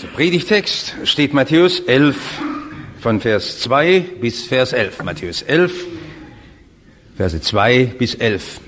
Der 0.00 0.06
Predigtext 0.06 0.94
steht 1.02 1.34
Matthäus 1.34 1.80
11 1.80 2.16
von 3.00 3.20
Vers 3.20 3.58
2 3.62 4.04
bis 4.20 4.44
Vers 4.44 4.72
11. 4.72 5.02
Matthäus 5.02 5.42
11, 5.42 5.72
Verse 7.16 7.40
2 7.40 7.94
bis 7.98 8.14
11. 8.14 8.60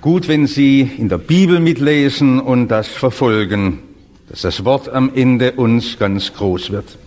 Gut, 0.00 0.26
wenn 0.26 0.48
Sie 0.48 0.80
in 0.80 1.08
der 1.08 1.18
Bibel 1.18 1.60
mitlesen 1.60 2.40
und 2.40 2.66
das 2.66 2.88
verfolgen, 2.88 3.84
dass 4.28 4.40
das 4.40 4.64
Wort 4.64 4.88
am 4.88 5.12
Ende 5.14 5.52
uns 5.52 5.96
ganz 5.96 6.32
groß 6.34 6.72
wird. 6.72 6.98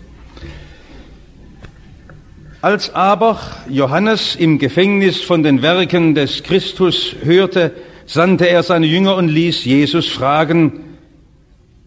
Als 2.61 2.95
aber 2.95 3.37
Johannes 3.67 4.37
im 4.37 4.59
Gefängnis 4.59 5.19
von 5.19 5.43
den 5.43 5.61
Werken 5.61 6.15
des 6.15 6.41
Christus 6.43 7.17
hörte, 7.21 7.73
sandte 8.05 8.47
er 8.47 8.63
seine 8.63 8.85
Jünger 8.85 9.17
und 9.17 9.27
ließ 9.27 9.65
Jesus 9.65 10.07
fragen, 10.07 10.92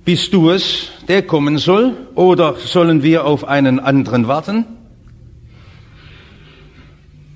bist 0.06 0.32
du 0.32 0.50
es, 0.50 0.92
der 1.08 1.22
kommen 1.22 1.58
soll, 1.58 1.96
oder 2.14 2.54
sollen 2.54 3.02
wir 3.02 3.26
auf 3.26 3.42
einen 3.42 3.80
anderen 3.80 4.28
warten? 4.28 4.64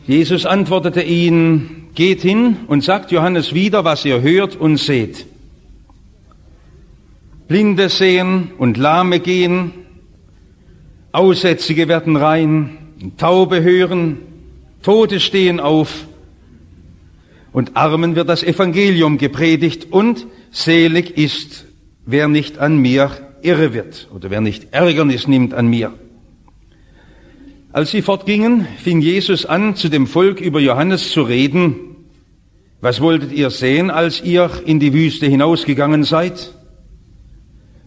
Jesus 0.06 0.46
antwortete 0.46 1.02
ihnen, 1.02 1.88
geht 1.96 2.22
hin 2.22 2.58
und 2.68 2.84
sagt 2.84 3.10
Johannes 3.10 3.54
wieder, 3.54 3.84
was 3.84 4.04
ihr 4.04 4.22
hört 4.22 4.54
und 4.54 4.76
seht. 4.76 5.26
Blinde 7.48 7.88
sehen 7.88 8.52
und 8.56 8.76
Lahme 8.76 9.18
gehen, 9.18 9.72
Aussätzige 11.10 11.88
werden 11.88 12.14
rein, 12.14 12.78
Taube 13.16 13.64
hören, 13.64 14.18
Tote 14.84 15.18
stehen 15.18 15.58
auf 15.58 16.06
und 17.52 17.76
Armen 17.76 18.14
wird 18.14 18.28
das 18.28 18.44
Evangelium 18.44 19.18
gepredigt 19.18 19.88
und 19.90 20.28
selig 20.52 21.18
ist 21.18 21.66
wer 22.10 22.28
nicht 22.28 22.58
an 22.58 22.78
mir 22.78 23.10
irre 23.42 23.72
wird 23.72 24.08
oder 24.14 24.30
wer 24.30 24.40
nicht 24.40 24.72
Ärgernis 24.72 25.26
nimmt 25.26 25.54
an 25.54 25.68
mir. 25.68 25.92
Als 27.72 27.92
sie 27.92 28.02
fortgingen, 28.02 28.66
fing 28.82 29.00
Jesus 29.00 29.46
an, 29.46 29.76
zu 29.76 29.88
dem 29.88 30.06
Volk 30.06 30.40
über 30.40 30.58
Johannes 30.58 31.12
zu 31.12 31.22
reden. 31.22 31.76
Was 32.80 33.00
wolltet 33.00 33.30
ihr 33.32 33.50
sehen, 33.50 33.90
als 33.90 34.22
ihr 34.22 34.50
in 34.64 34.80
die 34.80 34.92
Wüste 34.92 35.26
hinausgegangen 35.26 36.02
seid? 36.02 36.52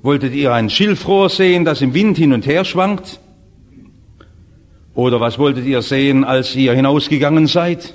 Wolltet 0.02 0.34
ihr 0.34 0.54
ein 0.54 0.70
Schilfrohr 0.70 1.30
sehen, 1.30 1.66
das 1.66 1.82
im 1.82 1.94
Wind 1.94 2.18
hin 2.18 2.32
und 2.32 2.46
her 2.46 2.64
schwankt? 2.64 3.20
Oder 4.96 5.20
was 5.20 5.40
wolltet 5.40 5.66
ihr 5.66 5.82
sehen, 5.82 6.24
als 6.24 6.56
ihr 6.56 6.74
hinausgegangen 6.74 7.48
seid? 7.48 7.94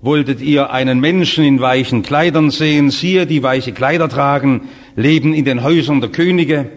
Wolltet 0.00 0.40
ihr 0.40 0.70
einen 0.70 1.00
Menschen 1.00 1.44
in 1.44 1.60
weichen 1.60 2.02
Kleidern 2.02 2.50
sehen, 2.50 2.90
siehe, 2.90 3.26
die 3.26 3.42
weiche 3.42 3.72
Kleider 3.72 4.08
tragen, 4.08 4.68
leben 4.96 5.34
in 5.34 5.44
den 5.44 5.62
Häusern 5.62 6.00
der 6.00 6.10
Könige? 6.10 6.70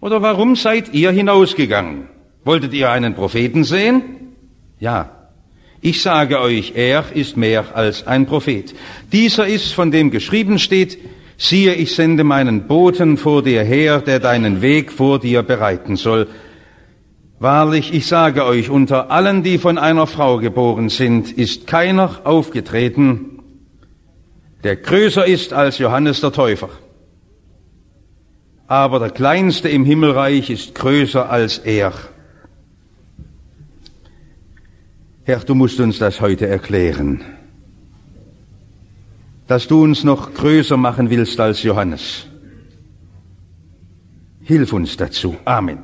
Oder 0.00 0.22
warum 0.22 0.56
seid 0.56 0.94
ihr 0.94 1.10
hinausgegangen? 1.10 2.08
Wolltet 2.44 2.72
ihr 2.72 2.90
einen 2.90 3.14
Propheten 3.14 3.64
sehen? 3.64 4.02
Ja. 4.78 5.10
Ich 5.82 6.02
sage 6.02 6.40
euch, 6.40 6.72
er 6.74 7.04
ist 7.14 7.36
mehr 7.36 7.74
als 7.74 8.06
ein 8.06 8.26
Prophet. 8.26 8.74
Dieser 9.12 9.46
ist, 9.46 9.72
von 9.72 9.90
dem 9.90 10.10
geschrieben 10.10 10.58
steht, 10.58 10.98
siehe, 11.38 11.74
ich 11.74 11.94
sende 11.94 12.22
meinen 12.22 12.66
Boten 12.66 13.16
vor 13.16 13.42
dir 13.42 13.62
her, 13.62 14.00
der 14.00 14.20
deinen 14.20 14.60
Weg 14.60 14.92
vor 14.92 15.18
dir 15.18 15.42
bereiten 15.42 15.96
soll. 15.96 16.28
Wahrlich, 17.38 17.94
ich 17.94 18.06
sage 18.06 18.44
euch, 18.44 18.68
unter 18.68 19.10
allen, 19.10 19.42
die 19.42 19.56
von 19.56 19.78
einer 19.78 20.06
Frau 20.06 20.36
geboren 20.36 20.90
sind, 20.90 21.32
ist 21.32 21.66
keiner 21.66 22.20
aufgetreten, 22.24 23.38
der 24.62 24.76
größer 24.76 25.26
ist 25.26 25.54
als 25.54 25.78
Johannes 25.78 26.20
der 26.20 26.32
Täufer. 26.32 26.68
Aber 28.70 29.00
der 29.00 29.10
Kleinste 29.10 29.68
im 29.68 29.84
Himmelreich 29.84 30.48
ist 30.48 30.76
größer 30.76 31.28
als 31.28 31.58
er. 31.58 31.92
Herr, 35.24 35.40
du 35.40 35.56
musst 35.56 35.80
uns 35.80 35.98
das 35.98 36.20
heute 36.20 36.46
erklären, 36.46 37.20
dass 39.48 39.66
du 39.66 39.82
uns 39.82 40.04
noch 40.04 40.34
größer 40.34 40.76
machen 40.76 41.10
willst 41.10 41.40
als 41.40 41.64
Johannes. 41.64 42.26
Hilf 44.42 44.72
uns 44.72 44.96
dazu. 44.96 45.36
Amen. 45.44 45.78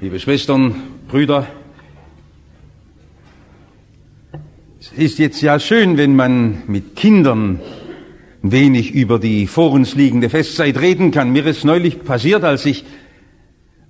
Liebe 0.00 0.18
Schwestern, 0.18 0.74
Brüder, 1.06 1.46
es 4.80 4.90
ist 4.92 5.18
jetzt 5.18 5.42
ja 5.42 5.60
schön, 5.60 5.98
wenn 5.98 6.16
man 6.16 6.62
mit 6.66 6.96
Kindern 6.96 7.60
wenig 8.52 8.92
über 8.92 9.18
die 9.18 9.46
vor 9.46 9.72
uns 9.72 9.94
liegende 9.94 10.30
Festzeit 10.30 10.80
reden 10.80 11.10
kann. 11.10 11.30
Mir 11.30 11.46
ist 11.46 11.64
neulich 11.64 12.04
passiert, 12.04 12.44
als 12.44 12.66
ich 12.66 12.84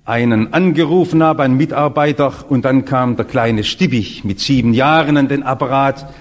einen 0.05 0.53
angerufen 0.53 1.21
habe, 1.21 1.43
einen 1.43 1.57
Mitarbeiter, 1.57 2.33
und 2.49 2.65
dann 2.65 2.85
kam 2.85 3.15
der 3.15 3.25
kleine 3.25 3.63
Stibbig 3.63 4.23
mit 4.23 4.39
sieben 4.39 4.73
Jahren 4.73 5.17
an 5.17 5.27
den 5.27 5.43
Apparat. 5.43 6.11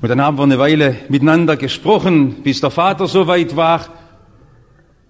Und 0.00 0.08
dann 0.08 0.20
haben 0.20 0.38
wir 0.38 0.44
eine 0.44 0.58
Weile 0.58 0.96
miteinander 1.08 1.56
gesprochen, 1.56 2.42
bis 2.42 2.60
der 2.60 2.70
Vater 2.70 3.08
soweit 3.08 3.56
war. 3.56 3.88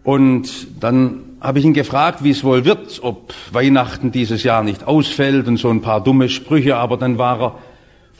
Und 0.03 0.69
dann 0.81 1.25
habe 1.43 1.59
ich 1.59 1.65
ihn 1.65 1.75
gefragt, 1.75 2.23
wie 2.23 2.31
es 2.31 2.45
wohl 2.45 2.65
wird, 2.65 3.01
ob 3.03 3.35
Weihnachten 3.53 4.13
dieses 4.13 4.45
Jahr 4.45 4.63
nicht 4.63 4.87
ausfällt 4.87 5.47
und 5.49 5.59
so 5.59 5.69
ein 5.69 5.83
paar 5.83 6.03
dumme 6.03 6.29
Sprüche, 6.29 6.77
aber 6.77 6.97
dann 6.97 7.19
war 7.19 7.41
er 7.41 7.59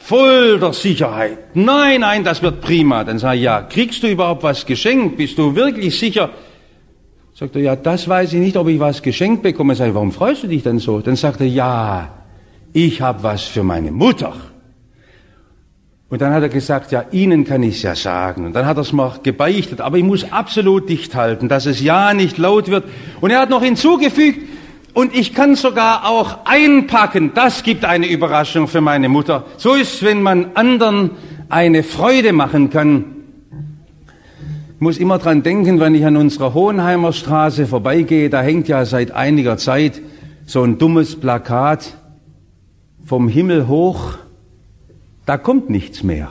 voll 0.03 0.59
der 0.59 0.73
Sicherheit. 0.73 1.55
Nein, 1.55 2.01
nein, 2.01 2.23
das 2.23 2.41
wird 2.41 2.61
prima. 2.61 3.03
Dann 3.03 3.19
sage 3.19 3.37
ich, 3.37 3.43
ja, 3.43 3.61
kriegst 3.61 4.03
du 4.03 4.07
überhaupt 4.07 4.43
was 4.43 4.65
geschenkt? 4.65 5.17
Bist 5.17 5.37
du 5.37 5.55
wirklich 5.55 5.97
sicher? 5.97 6.29
Sagt 7.33 7.55
er, 7.55 7.61
ja, 7.61 7.75
das 7.75 8.07
weiß 8.07 8.33
ich 8.33 8.39
nicht, 8.39 8.57
ob 8.57 8.67
ich 8.67 8.79
was 8.79 9.01
geschenkt 9.01 9.43
bekomme. 9.43 9.75
Sag 9.75 9.87
ich, 9.87 9.93
warum 9.93 10.11
freust 10.11 10.43
du 10.43 10.47
dich 10.47 10.63
denn 10.63 10.79
so? 10.79 10.99
Dann 10.99 11.15
sagt 11.15 11.39
er, 11.41 11.47
ja, 11.47 12.09
ich 12.73 13.01
habe 13.01 13.23
was 13.23 13.43
für 13.43 13.63
meine 13.63 13.91
Mutter. 13.91 14.33
Und 16.09 16.21
dann 16.21 16.31
hat 16.31 16.43
er 16.43 16.49
gesagt, 16.49 16.91
ja, 16.91 17.05
Ihnen 17.11 17.43
kann 17.43 17.63
ich 17.63 17.77
es 17.77 17.81
ja 17.81 17.95
sagen. 17.95 18.45
Und 18.45 18.53
dann 18.53 18.67
hat 18.67 18.77
er 18.77 18.81
es 18.81 18.93
mal 18.93 19.19
gebeichtet, 19.23 19.81
aber 19.81 19.97
ich 19.97 20.03
muss 20.03 20.31
absolut 20.31 20.87
dicht 20.87 21.15
halten, 21.15 21.47
dass 21.49 21.65
es 21.65 21.81
ja 21.81 22.13
nicht 22.13 22.37
laut 22.37 22.67
wird. 22.67 22.83
Und 23.19 23.31
er 23.31 23.39
hat 23.39 23.49
noch 23.49 23.63
hinzugefügt, 23.63 24.42
und 24.93 25.15
ich 25.15 25.33
kann 25.33 25.55
sogar 25.55 26.07
auch 26.07 26.45
einpacken. 26.45 27.31
Das 27.33 27.63
gibt 27.63 27.85
eine 27.85 28.07
Überraschung 28.07 28.67
für 28.67 28.81
meine 28.81 29.09
Mutter. 29.09 29.45
So 29.57 29.73
ist, 29.73 30.03
wenn 30.03 30.21
man 30.21 30.51
anderen 30.55 31.11
eine 31.49 31.83
Freude 31.83 32.33
machen 32.33 32.69
kann. 32.69 33.05
Ich 34.75 34.81
muss 34.81 34.97
immer 34.97 35.17
dran 35.17 35.43
denken, 35.43 35.79
wenn 35.79 35.95
ich 35.95 36.05
an 36.05 36.17
unserer 36.17 36.53
Hohenheimer 36.53 37.13
Straße 37.13 37.67
vorbeigehe, 37.67 38.29
da 38.29 38.41
hängt 38.41 38.67
ja 38.67 38.85
seit 38.85 39.11
einiger 39.11 39.57
Zeit 39.57 40.01
so 40.45 40.61
ein 40.63 40.77
dummes 40.77 41.19
Plakat 41.19 41.93
vom 43.05 43.27
Himmel 43.27 43.67
hoch 43.67 44.17
da 45.25 45.37
kommt 45.37 45.69
nichts 45.69 46.03
mehr. 46.03 46.29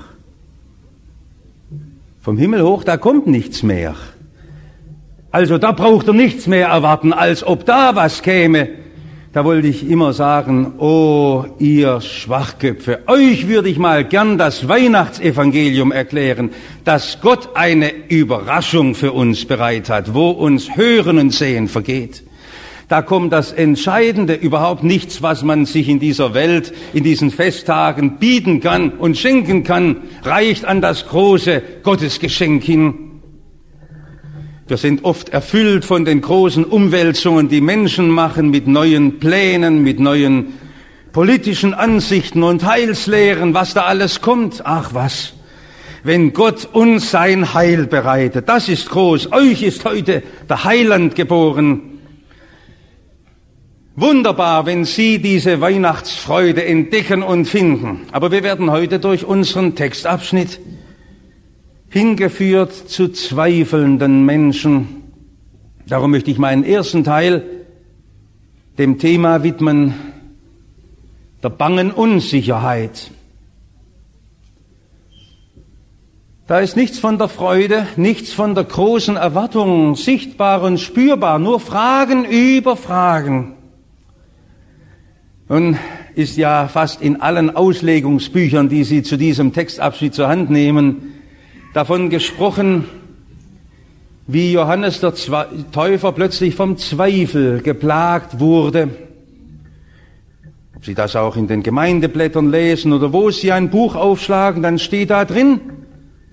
Vom 2.20 2.36
Himmel 2.36 2.62
hoch, 2.62 2.84
da 2.84 2.96
kommt 2.96 3.26
nichts 3.26 3.62
mehr. 3.62 3.94
Also 5.32 5.56
da 5.56 5.72
braucht 5.72 6.08
er 6.08 6.12
nichts 6.12 6.46
mehr 6.46 6.68
erwarten, 6.68 7.14
als 7.14 7.42
ob 7.42 7.64
da 7.64 7.96
was 7.96 8.22
käme. 8.22 8.68
Da 9.32 9.46
wollte 9.46 9.66
ich 9.66 9.88
immer 9.88 10.12
sagen, 10.12 10.74
oh 10.76 11.46
ihr 11.58 12.02
Schwachköpfe, 12.02 12.98
euch 13.06 13.48
würde 13.48 13.70
ich 13.70 13.78
mal 13.78 14.04
gern 14.04 14.36
das 14.36 14.68
Weihnachtsevangelium 14.68 15.90
erklären, 15.90 16.50
dass 16.84 17.22
Gott 17.22 17.48
eine 17.54 17.92
Überraschung 18.08 18.94
für 18.94 19.12
uns 19.12 19.46
bereit 19.46 19.88
hat, 19.88 20.12
wo 20.12 20.32
uns 20.32 20.76
Hören 20.76 21.16
und 21.16 21.32
Sehen 21.32 21.68
vergeht. 21.68 22.24
Da 22.88 23.00
kommt 23.00 23.32
das 23.32 23.52
Entscheidende, 23.52 24.34
überhaupt 24.34 24.84
nichts, 24.84 25.22
was 25.22 25.42
man 25.42 25.64
sich 25.64 25.88
in 25.88 25.98
dieser 25.98 26.34
Welt, 26.34 26.74
in 26.92 27.04
diesen 27.04 27.30
Festtagen 27.30 28.18
bieten 28.18 28.60
kann 28.60 28.90
und 28.90 29.16
schenken 29.16 29.64
kann, 29.64 29.96
reicht 30.24 30.66
an 30.66 30.82
das 30.82 31.06
große 31.06 31.62
Gottesgeschenk 31.82 32.62
hin. 32.62 33.11
Wir 34.72 34.78
sind 34.78 35.04
oft 35.04 35.28
erfüllt 35.28 35.84
von 35.84 36.06
den 36.06 36.22
großen 36.22 36.64
Umwälzungen, 36.64 37.50
die 37.50 37.60
Menschen 37.60 38.08
machen 38.08 38.48
mit 38.48 38.66
neuen 38.66 39.18
Plänen, 39.18 39.82
mit 39.82 40.00
neuen 40.00 40.54
politischen 41.12 41.74
Ansichten 41.74 42.42
und 42.42 42.64
Heilslehren, 42.64 43.52
was 43.52 43.74
da 43.74 43.82
alles 43.82 44.22
kommt. 44.22 44.62
Ach 44.64 44.94
was, 44.94 45.34
wenn 46.04 46.32
Gott 46.32 46.70
uns 46.72 47.10
sein 47.10 47.52
Heil 47.52 47.86
bereitet, 47.86 48.48
das 48.48 48.70
ist 48.70 48.88
groß. 48.88 49.32
Euch 49.32 49.62
ist 49.62 49.84
heute 49.84 50.22
der 50.48 50.64
Heiland 50.64 51.16
geboren. 51.16 51.98
Wunderbar, 53.94 54.64
wenn 54.64 54.86
Sie 54.86 55.18
diese 55.18 55.60
Weihnachtsfreude 55.60 56.64
entdecken 56.64 57.22
und 57.22 57.44
finden. 57.44 58.06
Aber 58.10 58.32
wir 58.32 58.42
werden 58.42 58.70
heute 58.70 59.00
durch 59.00 59.26
unseren 59.26 59.74
Textabschnitt 59.74 60.58
hingeführt 61.92 62.72
zu 62.72 63.08
zweifelnden 63.12 64.24
Menschen. 64.24 65.02
Darum 65.86 66.10
möchte 66.12 66.30
ich 66.30 66.38
meinen 66.38 66.64
ersten 66.64 67.04
Teil 67.04 67.44
dem 68.78 68.98
Thema 68.98 69.42
widmen, 69.42 69.92
der 71.42 71.50
bangen 71.50 71.90
Unsicherheit. 71.90 73.10
Da 76.46 76.60
ist 76.60 76.76
nichts 76.76 76.98
von 76.98 77.18
der 77.18 77.28
Freude, 77.28 77.86
nichts 77.96 78.32
von 78.32 78.54
der 78.54 78.64
großen 78.64 79.16
Erwartung, 79.16 79.94
sichtbar 79.94 80.62
und 80.62 80.80
spürbar, 80.80 81.38
nur 81.38 81.60
Fragen 81.60 82.24
über 82.24 82.74
Fragen. 82.74 83.52
Nun 85.46 85.76
ist 86.14 86.38
ja 86.38 86.68
fast 86.68 87.02
in 87.02 87.20
allen 87.20 87.54
Auslegungsbüchern, 87.54 88.70
die 88.70 88.84
Sie 88.84 89.02
zu 89.02 89.18
diesem 89.18 89.52
Textabschnitt 89.52 90.14
zur 90.14 90.28
Hand 90.28 90.48
nehmen, 90.48 91.21
davon 91.72 92.10
gesprochen, 92.10 92.84
wie 94.26 94.52
Johannes 94.52 95.00
der 95.00 95.14
Täufer 95.72 96.12
plötzlich 96.12 96.54
vom 96.54 96.76
Zweifel 96.76 97.60
geplagt 97.60 98.38
wurde. 98.40 98.88
Ob 100.76 100.84
Sie 100.84 100.94
das 100.94 101.16
auch 101.16 101.36
in 101.36 101.48
den 101.48 101.62
Gemeindeblättern 101.62 102.50
lesen 102.50 102.92
oder 102.92 103.12
wo 103.12 103.30
Sie 103.30 103.52
ein 103.52 103.70
Buch 103.70 103.94
aufschlagen, 103.94 104.62
dann 104.62 104.78
steht 104.78 105.10
da 105.10 105.24
drin, 105.24 105.60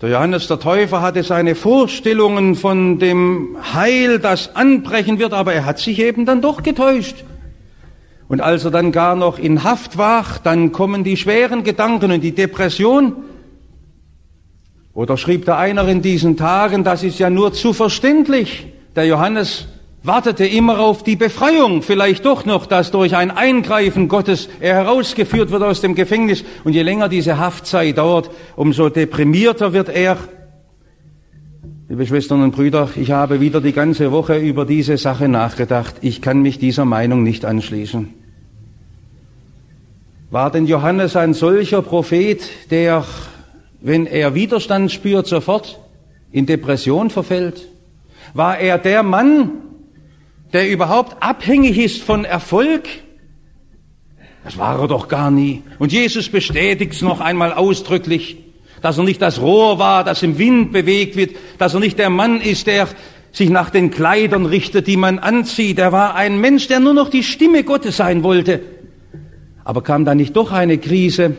der 0.01 0.09
Johannes 0.09 0.47
der 0.47 0.59
Täufer 0.59 1.01
hatte 1.01 1.23
seine 1.23 1.55
Vorstellungen 1.55 2.55
von 2.55 2.99
dem 2.99 3.57
Heil, 3.73 4.19
das 4.19 4.55
anbrechen 4.55 5.19
wird, 5.19 5.33
aber 5.33 5.53
er 5.53 5.65
hat 5.65 5.79
sich 5.79 5.99
eben 5.99 6.25
dann 6.25 6.41
doch 6.41 6.63
getäuscht. 6.63 7.25
Und 8.29 8.39
als 8.39 8.63
er 8.63 8.71
dann 8.71 8.93
gar 8.93 9.15
noch 9.15 9.39
in 9.39 9.63
Haft 9.63 9.97
war, 9.97 10.23
dann 10.43 10.71
kommen 10.71 11.03
die 11.03 11.17
schweren 11.17 11.63
Gedanken 11.63 12.11
und 12.11 12.21
die 12.21 12.33
Depression. 12.33 13.13
Oder 14.93 15.17
schrieb 15.17 15.45
da 15.45 15.57
einer 15.57 15.87
in 15.87 16.01
diesen 16.01 16.35
Tagen, 16.35 16.83
das 16.83 17.03
ist 17.03 17.19
ja 17.19 17.29
nur 17.29 17.53
zu 17.53 17.73
verständlich. 17.73 18.67
Der 18.95 19.05
Johannes 19.05 19.67
wartete 20.03 20.45
immer 20.45 20.79
auf 20.79 21.03
die 21.03 21.15
Befreiung, 21.15 21.81
vielleicht 21.81 22.25
doch 22.25 22.45
noch, 22.45 22.65
dass 22.65 22.91
durch 22.91 23.15
ein 23.15 23.31
Eingreifen 23.31 24.07
Gottes 24.07 24.49
er 24.59 24.75
herausgeführt 24.75 25.51
wird 25.51 25.63
aus 25.63 25.81
dem 25.81 25.95
Gefängnis. 25.95 26.43
Und 26.63 26.73
je 26.73 26.81
länger 26.81 27.09
diese 27.09 27.37
Haftzeit 27.37 27.97
dauert, 27.97 28.31
umso 28.55 28.89
deprimierter 28.89 29.73
wird 29.73 29.89
er. 29.89 30.17
Liebe 31.87 32.05
Schwestern 32.05 32.43
und 32.43 32.51
Brüder, 32.51 32.89
ich 32.95 33.11
habe 33.11 33.39
wieder 33.39 33.61
die 33.61 33.73
ganze 33.73 34.11
Woche 34.11 34.37
über 34.37 34.65
diese 34.65 34.97
Sache 34.97 35.27
nachgedacht. 35.27 35.95
Ich 36.01 36.21
kann 36.21 36.41
mich 36.41 36.59
dieser 36.59 36.85
Meinung 36.85 37.23
nicht 37.23 37.45
anschließen. 37.45 38.13
War 40.31 40.51
denn 40.51 40.67
Johannes 40.67 41.15
ein 41.15 41.33
solcher 41.33 41.81
Prophet, 41.81 42.47
der 42.69 43.03
wenn 43.81 44.05
er 44.05 44.35
Widerstand 44.35 44.91
spürt, 44.91 45.27
sofort 45.27 45.79
in 46.31 46.45
Depression 46.45 47.09
verfällt? 47.09 47.67
War 48.33 48.59
er 48.59 48.77
der 48.77 49.03
Mann, 49.03 49.51
der 50.53 50.69
überhaupt 50.69 51.21
abhängig 51.21 51.77
ist 51.77 52.01
von 52.01 52.25
Erfolg? 52.25 52.87
Das 54.43 54.57
war 54.57 54.79
er 54.79 54.87
doch 54.87 55.07
gar 55.07 55.31
nie. 55.31 55.63
Und 55.79 55.91
Jesus 55.91 56.29
bestätigt 56.29 56.93
es 56.93 57.01
noch 57.01 57.19
einmal 57.19 57.53
ausdrücklich, 57.53 58.37
dass 58.81 58.97
er 58.97 59.03
nicht 59.03 59.21
das 59.21 59.41
Rohr 59.41 59.79
war, 59.79 60.03
das 60.03 60.23
im 60.23 60.37
Wind 60.37 60.71
bewegt 60.71 61.15
wird, 61.15 61.35
dass 61.57 61.73
er 61.73 61.79
nicht 61.79 61.99
der 61.99 62.09
Mann 62.09 62.39
ist, 62.39 62.67
der 62.67 62.87
sich 63.31 63.49
nach 63.49 63.69
den 63.69 63.91
Kleidern 63.91 64.45
richtet, 64.45 64.87
die 64.87 64.97
man 64.97 65.19
anzieht. 65.19 65.77
Er 65.77 65.91
war 65.91 66.15
ein 66.15 66.39
Mensch, 66.39 66.67
der 66.67 66.79
nur 66.79 66.93
noch 66.93 67.09
die 67.09 67.23
Stimme 67.23 67.63
Gottes 67.63 67.97
sein 67.97 68.23
wollte. 68.23 68.61
Aber 69.63 69.83
kam 69.83 70.05
da 70.05 70.15
nicht 70.15 70.35
doch 70.35 70.51
eine 70.51 70.77
Krise? 70.77 71.35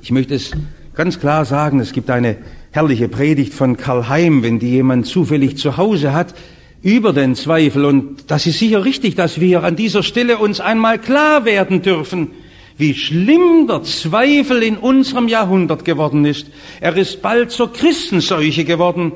Ich 0.00 0.10
möchte 0.10 0.34
es 0.34 0.52
ganz 0.98 1.20
klar 1.20 1.44
sagen, 1.44 1.78
es 1.78 1.92
gibt 1.92 2.10
eine 2.10 2.38
herrliche 2.72 3.08
Predigt 3.08 3.54
von 3.54 3.76
Karl 3.76 4.08
Heim, 4.08 4.42
wenn 4.42 4.58
die 4.58 4.70
jemand 4.70 5.06
zufällig 5.06 5.56
zu 5.56 5.76
Hause 5.76 6.12
hat, 6.12 6.34
über 6.82 7.12
den 7.12 7.36
Zweifel. 7.36 7.84
Und 7.84 8.32
das 8.32 8.48
ist 8.48 8.58
sicher 8.58 8.84
richtig, 8.84 9.14
dass 9.14 9.40
wir 9.40 9.62
an 9.62 9.76
dieser 9.76 10.02
Stelle 10.02 10.38
uns 10.38 10.58
einmal 10.58 10.98
klar 10.98 11.44
werden 11.44 11.82
dürfen, 11.82 12.32
wie 12.78 12.94
schlimm 12.94 13.68
der 13.68 13.84
Zweifel 13.84 14.60
in 14.64 14.76
unserem 14.76 15.28
Jahrhundert 15.28 15.84
geworden 15.84 16.24
ist. 16.24 16.48
Er 16.80 16.96
ist 16.96 17.22
bald 17.22 17.52
zur 17.52 17.72
Christenseuche 17.72 18.64
geworden. 18.64 19.12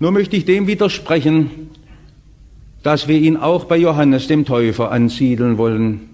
Nur 0.00 0.12
möchte 0.12 0.36
ich 0.36 0.44
dem 0.44 0.66
widersprechen, 0.66 1.70
dass 2.82 3.08
wir 3.08 3.18
ihn 3.18 3.38
auch 3.38 3.64
bei 3.64 3.78
Johannes 3.78 4.26
dem 4.26 4.44
Täufer 4.44 4.90
ansiedeln 4.90 5.56
wollen. 5.56 6.09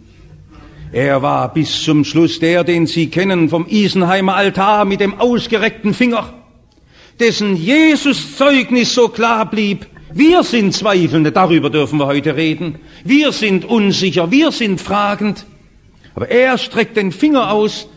Er 0.96 1.20
war 1.20 1.52
bis 1.52 1.82
zum 1.82 2.06
Schluss 2.06 2.38
der, 2.38 2.64
den 2.64 2.86
Sie 2.86 3.10
kennen 3.10 3.50
vom 3.50 3.66
Isenheimer 3.68 4.34
Altar 4.34 4.86
mit 4.86 5.00
dem 5.00 5.20
ausgereckten 5.20 5.92
Finger, 5.92 6.32
dessen 7.20 7.54
Jesus 7.54 8.34
Zeugnis 8.38 8.94
so 8.94 9.08
klar 9.08 9.50
blieb. 9.50 9.84
Wir 10.14 10.42
sind 10.42 10.72
Zweifelnde, 10.72 11.32
darüber 11.32 11.68
dürfen 11.68 11.98
wir 11.98 12.06
heute 12.06 12.34
reden. 12.34 12.76
Wir 13.04 13.32
sind 13.32 13.66
unsicher, 13.66 14.30
wir 14.30 14.52
sind 14.52 14.80
fragend. 14.80 15.44
Aber 16.14 16.30
er 16.30 16.56
streckt 16.56 16.96
den 16.96 17.12
Finger 17.12 17.52
aus. 17.52 17.90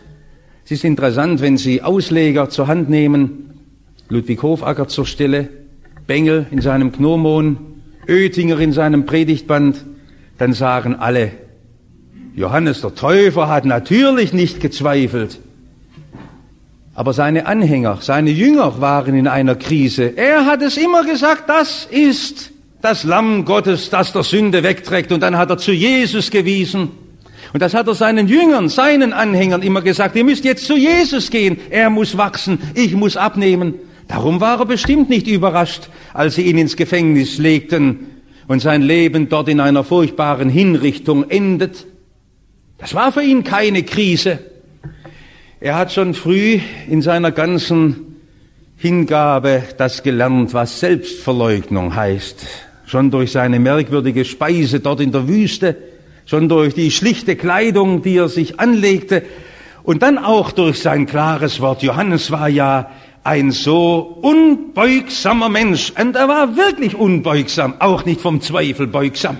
Es 0.65 0.71
ist 0.71 0.83
interessant, 0.83 1.39
wenn 1.39 1.55
Sie 1.55 1.81
Ausleger 1.81 2.49
zur 2.49 2.67
Hand 2.67 2.89
nehmen, 2.89 3.61
Ludwig 4.09 4.43
Hofacker 4.43 4.89
zur 4.89 5.05
Stelle, 5.05 5.47
Bengel 6.05 6.47
in 6.51 6.59
seinem 6.59 6.91
Gnomon, 6.91 7.79
Oettinger 8.09 8.59
in 8.59 8.73
seinem 8.73 9.05
Predigtband, 9.05 9.85
dann 10.37 10.51
sagen 10.51 10.95
alle, 10.95 11.31
Johannes 12.39 12.79
der 12.79 12.95
Täufer 12.95 13.49
hat 13.49 13.65
natürlich 13.65 14.31
nicht 14.31 14.61
gezweifelt. 14.61 15.39
Aber 16.95 17.11
seine 17.11 17.47
Anhänger, 17.47 17.97
seine 17.99 18.29
Jünger 18.29 18.79
waren 18.79 19.13
in 19.13 19.27
einer 19.27 19.55
Krise. 19.55 20.13
Er 20.15 20.45
hat 20.45 20.61
es 20.61 20.77
immer 20.77 21.03
gesagt, 21.03 21.49
das 21.49 21.85
ist 21.91 22.51
das 22.81 23.03
Lamm 23.03 23.43
Gottes, 23.43 23.89
das 23.89 24.13
der 24.13 24.23
Sünde 24.23 24.63
wegträgt. 24.63 25.11
Und 25.11 25.19
dann 25.19 25.37
hat 25.37 25.49
er 25.49 25.57
zu 25.57 25.73
Jesus 25.73 26.31
gewiesen. 26.31 26.91
Und 27.51 27.61
das 27.61 27.73
hat 27.73 27.87
er 27.87 27.95
seinen 27.95 28.29
Jüngern, 28.29 28.69
seinen 28.69 29.11
Anhängern 29.11 29.61
immer 29.61 29.81
gesagt. 29.81 30.15
Ihr 30.15 30.23
müsst 30.23 30.45
jetzt 30.45 30.65
zu 30.65 30.77
Jesus 30.77 31.31
gehen. 31.31 31.59
Er 31.69 31.89
muss 31.89 32.17
wachsen. 32.17 32.59
Ich 32.73 32.95
muss 32.95 33.17
abnehmen. 33.17 33.73
Darum 34.07 34.39
war 34.39 34.61
er 34.61 34.65
bestimmt 34.65 35.09
nicht 35.09 35.27
überrascht, 35.27 35.89
als 36.13 36.35
sie 36.35 36.43
ihn 36.43 36.57
ins 36.57 36.77
Gefängnis 36.77 37.37
legten 37.37 38.07
und 38.47 38.61
sein 38.61 38.81
Leben 38.81 39.27
dort 39.27 39.49
in 39.49 39.59
einer 39.59 39.83
furchtbaren 39.83 40.47
Hinrichtung 40.47 41.29
endet. 41.29 41.85
Das 42.79 42.93
war 42.93 43.11
für 43.11 43.21
ihn 43.21 43.43
keine 43.43 43.83
Krise. 43.83 44.39
Er 45.59 45.75
hat 45.75 45.91
schon 45.91 46.13
früh 46.13 46.61
in 46.87 47.01
seiner 47.01 47.31
ganzen 47.31 48.15
Hingabe 48.77 49.63
das 49.77 50.01
gelernt, 50.01 50.53
was 50.53 50.79
Selbstverleugnung 50.79 51.93
heißt. 51.93 52.47
Schon 52.85 53.11
durch 53.11 53.33
seine 53.33 53.59
merkwürdige 53.59 54.23
Speise 54.23 54.79
dort 54.79 55.01
in 55.01 55.11
der 55.11 55.27
Wüste, 55.27 55.75
schon 56.25 56.47
durch 56.47 56.73
die 56.73 56.89
schlichte 56.89 57.35
Kleidung, 57.35 58.01
die 58.01 58.15
er 58.15 58.29
sich 58.29 58.61
anlegte, 58.61 59.23
und 59.83 60.01
dann 60.01 60.17
auch 60.17 60.53
durch 60.53 60.79
sein 60.79 61.05
klares 61.05 61.59
Wort. 61.59 61.83
Johannes 61.83 62.31
war 62.31 62.47
ja 62.47 62.91
ein 63.25 63.51
so 63.51 64.19
unbeugsamer 64.21 65.49
Mensch, 65.49 65.91
und 65.99 66.15
er 66.15 66.29
war 66.29 66.55
wirklich 66.55 66.95
unbeugsam, 66.95 67.73
auch 67.79 68.05
nicht 68.05 68.21
vom 68.21 68.39
Zweifel 68.39 68.87
beugsam 68.87 69.37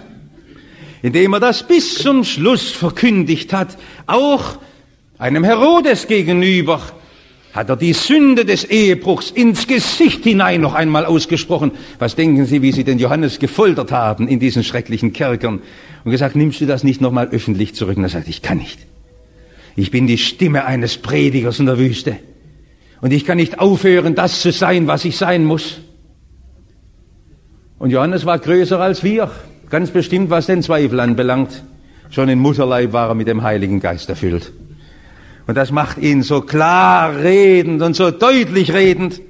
indem 1.02 1.34
er 1.34 1.40
das 1.40 1.66
bis 1.66 1.96
zum 1.96 2.24
Schluss 2.24 2.72
verkündigt 2.72 3.54
hat, 3.54 3.78
auch 4.08 4.58
einem 5.18 5.44
Herodes 5.44 6.08
gegenüber, 6.08 6.82
hat 7.54 7.70
er 7.70 7.76
die 7.76 7.94
Sünde 7.94 8.46
des 8.46 8.64
Ehebruchs 8.66 9.32
ins 9.32 9.66
Gesicht 9.66 10.24
hinein 10.24 10.62
noch 10.62 10.76
einmal 10.76 11.06
ausgesprochen. 11.06 11.72
Was 11.98 12.16
denken 12.16 12.46
Sie, 12.46 12.62
wie 12.62 12.72
Sie 12.72 12.84
den 12.84 13.00
Johannes 13.00 13.40
gefoltert 13.40 13.92
haben 13.92 14.28
in 14.28 14.40
diesen 14.40 14.64
schrecklichen 14.64 15.14
Kerkern 15.14 15.62
und 16.04 16.12
gesagt, 16.12 16.36
nimmst 16.36 16.62
du 16.62 16.66
das 16.66 16.84
nicht 16.84 17.02
nochmal 17.02 17.30
öffentlich 17.30 17.74
zurück? 17.74 17.98
Und 17.98 18.04
er 18.04 18.10
sagt, 18.10 18.28
ich 18.28 18.42
kann 18.42 18.60
nicht. 18.60 18.80
Ich 19.76 19.92
bin 19.92 20.08
die 20.08 20.18
Stimme 20.18 20.66
eines 20.66 20.98
Predigers 20.98 21.60
in 21.60 21.66
der 21.66 21.80
Wüste. 21.80 22.18
Und 23.02 23.12
ich 23.12 23.26
kann 23.26 23.38
nicht 23.38 23.60
aufhören, 23.60 24.14
das 24.14 24.42
zu 24.42 24.52
sein, 24.52 24.88
was 24.88 25.06
ich 25.06 25.18
sein 25.18 25.46
muss. 25.46 25.80
Und 27.80 27.92
Johannes 27.92 28.26
war 28.26 28.38
größer 28.38 28.80
als 28.80 29.04
wir. 29.04 29.32
Ganz 29.70 29.92
bestimmt, 29.92 30.30
was 30.32 30.48
den 30.48 30.64
Zweifel 30.64 31.00
anbelangt. 31.00 31.64
Schon 32.10 32.28
in 32.28 32.40
Mutterleib 32.40 32.92
war 32.92 33.10
er 33.10 33.16
mit 33.16 33.28
dem 33.28 33.44
Heiligen 33.44 33.80
Geist 33.80 34.10
erfüllt. 34.10 34.52
Und 35.46 35.56
das 35.56 35.72
macht 35.72 36.00
ihn 36.00 36.24
so 36.24 36.42
klar 36.42 37.16
redend 37.16 37.82
und 37.82 37.96
so 37.96 38.10
deutlich 38.10 38.74
redend. 38.74 39.22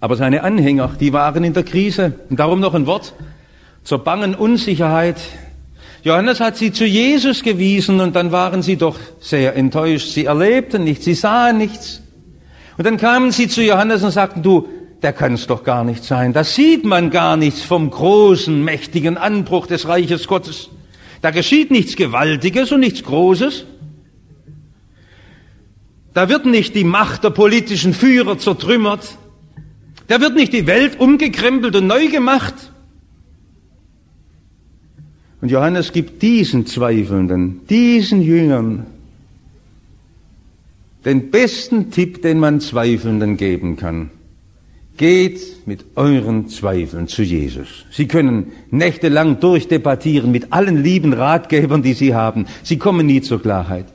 Aber 0.00 0.16
seine 0.16 0.42
Anhänger, 0.42 0.92
die 0.98 1.12
waren 1.12 1.44
in 1.44 1.52
der 1.52 1.62
Krise. 1.62 2.14
Und 2.30 2.40
darum 2.40 2.60
noch 2.60 2.74
ein 2.74 2.86
Wort 2.86 3.14
zur 3.84 4.02
bangen 4.02 4.34
Unsicherheit. 4.34 5.16
Johannes 6.02 6.40
hat 6.40 6.56
sie 6.56 6.72
zu 6.72 6.86
Jesus 6.86 7.42
gewiesen 7.42 8.00
und 8.00 8.16
dann 8.16 8.32
waren 8.32 8.62
sie 8.62 8.76
doch 8.76 8.98
sehr 9.20 9.56
enttäuscht. 9.56 10.08
Sie 10.08 10.24
erlebten 10.24 10.84
nichts, 10.84 11.04
sie 11.04 11.14
sahen 11.14 11.58
nichts. 11.58 12.02
Und 12.76 12.86
dann 12.86 12.96
kamen 12.96 13.30
sie 13.30 13.48
zu 13.48 13.62
Johannes 13.62 14.02
und 14.02 14.10
sagten, 14.10 14.42
du, 14.42 14.68
der 15.04 15.12
kann 15.12 15.34
es 15.34 15.46
doch 15.46 15.64
gar 15.64 15.84
nicht 15.84 16.02
sein. 16.02 16.32
Da 16.32 16.44
sieht 16.44 16.84
man 16.84 17.10
gar 17.10 17.36
nichts 17.36 17.62
vom 17.62 17.90
großen, 17.90 18.64
mächtigen 18.64 19.18
Anbruch 19.18 19.66
des 19.66 19.86
Reiches 19.86 20.26
Gottes. 20.26 20.70
Da 21.20 21.30
geschieht 21.30 21.70
nichts 21.70 21.94
Gewaltiges 21.94 22.72
und 22.72 22.80
nichts 22.80 23.02
Großes. 23.02 23.66
Da 26.14 26.30
wird 26.30 26.46
nicht 26.46 26.74
die 26.74 26.84
Macht 26.84 27.22
der 27.22 27.30
politischen 27.30 27.92
Führer 27.92 28.38
zertrümmert. 28.38 29.18
Da 30.06 30.22
wird 30.22 30.36
nicht 30.36 30.54
die 30.54 30.66
Welt 30.66 30.98
umgekrempelt 30.98 31.76
und 31.76 31.86
neu 31.86 32.08
gemacht. 32.08 32.54
Und 35.42 35.50
Johannes 35.50 35.92
gibt 35.92 36.22
diesen 36.22 36.64
Zweifelnden, 36.64 37.66
diesen 37.68 38.22
Jüngern 38.22 38.86
den 41.04 41.30
besten 41.30 41.90
Tipp, 41.90 42.22
den 42.22 42.38
man 42.38 42.60
Zweifelnden 42.60 43.36
geben 43.36 43.76
kann. 43.76 44.10
Geht 44.96 45.66
mit 45.66 45.84
euren 45.96 46.48
Zweifeln 46.48 47.08
zu 47.08 47.22
Jesus. 47.22 47.84
Sie 47.90 48.06
können 48.06 48.52
nächtelang 48.70 49.40
durchdebattieren 49.40 50.30
mit 50.30 50.52
allen 50.52 50.82
lieben 50.82 51.12
Ratgebern, 51.12 51.82
die 51.82 51.94
Sie 51.94 52.14
haben. 52.14 52.46
Sie 52.62 52.78
kommen 52.78 53.06
nie 53.06 53.20
zur 53.20 53.42
Klarheit. 53.42 53.86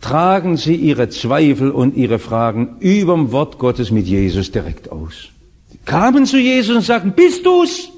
Tragen 0.00 0.56
Sie 0.56 0.74
Ihre 0.74 1.10
Zweifel 1.10 1.70
und 1.70 1.96
Ihre 1.96 2.18
Fragen 2.18 2.76
überm 2.80 3.30
Wort 3.32 3.58
Gottes 3.58 3.90
mit 3.90 4.06
Jesus 4.06 4.50
direkt 4.50 4.90
aus. 4.90 5.28
Sie 5.70 5.78
kamen 5.84 6.24
zu 6.24 6.38
Jesus 6.38 6.76
und 6.76 6.82
sagten, 6.82 7.12
bist 7.12 7.44
du's? 7.44 7.90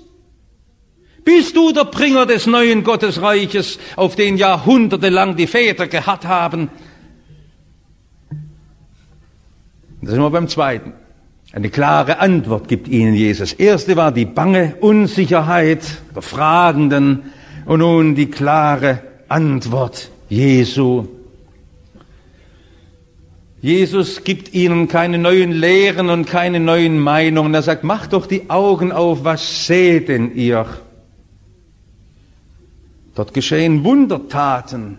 Bist 1.22 1.54
du 1.54 1.72
der 1.72 1.84
Bringer 1.84 2.26
des 2.26 2.46
neuen 2.46 2.82
Gottesreiches, 2.82 3.78
auf 3.94 4.16
den 4.16 4.36
jahrhundertelang 4.36 5.36
die 5.36 5.46
Väter 5.46 5.86
geharrt 5.86 6.26
haben? 6.26 6.70
Da 10.02 10.10
sind 10.10 10.20
wir 10.20 10.30
beim 10.30 10.48
zweiten. 10.48 10.94
Eine 11.52 11.68
klare 11.68 12.20
Antwort 12.20 12.68
gibt 12.68 12.86
ihnen 12.86 13.14
Jesus. 13.14 13.52
Erste 13.52 13.96
war 13.96 14.12
die 14.12 14.24
bange 14.24 14.76
Unsicherheit 14.80 15.80
der 16.14 16.22
Fragenden 16.22 17.32
und 17.66 17.80
nun 17.80 18.14
die 18.14 18.30
klare 18.30 19.02
Antwort 19.28 20.10
Jesu. 20.28 21.08
Jesus 23.60 24.22
gibt 24.22 24.54
ihnen 24.54 24.86
keine 24.86 25.18
neuen 25.18 25.52
Lehren 25.52 26.08
und 26.08 26.26
keine 26.26 26.60
neuen 26.60 26.98
Meinungen. 26.98 27.52
Er 27.52 27.62
sagt, 27.62 27.84
macht 27.84 28.12
doch 28.12 28.26
die 28.26 28.48
Augen 28.48 28.92
auf, 28.92 29.24
was 29.24 29.66
seht 29.66 30.08
denn 30.08 30.34
ihr? 30.34 30.66
Dort 33.14 33.34
geschehen 33.34 33.84
Wundertaten. 33.84 34.98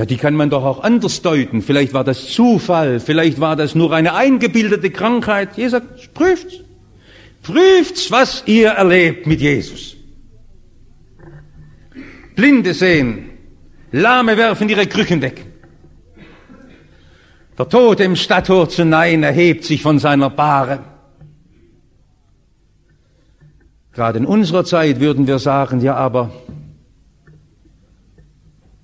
Ja, 0.00 0.06
die 0.06 0.16
kann 0.16 0.34
man 0.34 0.48
doch 0.48 0.64
auch 0.64 0.82
anders 0.82 1.20
deuten. 1.20 1.60
Vielleicht 1.60 1.92
war 1.92 2.04
das 2.04 2.28
Zufall, 2.28 3.00
vielleicht 3.00 3.38
war 3.38 3.54
das 3.54 3.74
nur 3.74 3.92
eine 3.92 4.14
eingebildete 4.14 4.90
Krankheit. 4.90 5.58
Jesus 5.58 5.72
sagt, 5.72 6.14
prüft's. 6.14 6.54
Prüft's, 7.42 8.10
was 8.10 8.44
ihr 8.46 8.70
erlebt 8.70 9.26
mit 9.26 9.42
Jesus. 9.42 9.96
Blinde 12.34 12.72
sehen, 12.72 13.28
Lahme 13.92 14.38
werfen 14.38 14.70
ihre 14.70 14.86
Krücken 14.86 15.20
weg. 15.20 15.44
Der 17.58 17.68
Tod 17.68 18.00
im 18.00 18.16
Stadttor 18.16 18.70
zu 18.70 18.86
Nein 18.86 19.22
erhebt 19.22 19.64
sich 19.64 19.82
von 19.82 19.98
seiner 19.98 20.30
Bahre. 20.30 20.78
Gerade 23.92 24.16
in 24.16 24.24
unserer 24.24 24.64
Zeit 24.64 24.98
würden 24.98 25.26
wir 25.26 25.38
sagen, 25.38 25.82
ja, 25.82 25.94
aber 25.94 26.30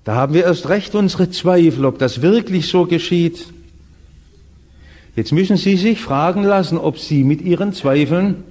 da 0.06 0.14
haben 0.14 0.34
wir 0.34 0.44
erst 0.44 0.68
recht 0.68 0.94
unsere 0.94 1.30
Zweifel, 1.30 1.84
ob 1.84 1.98
das 1.98 2.22
wirklich 2.22 2.68
so 2.68 2.86
geschieht. 2.86 3.44
Jetzt 5.16 5.32
müssen 5.32 5.56
Sie 5.56 5.76
sich 5.76 6.00
fragen 6.00 6.44
lassen, 6.44 6.78
ob 6.78 7.00
Sie 7.00 7.25
mit 7.25 7.40
Ihren 7.40 7.72
Zweifeln 7.72 8.44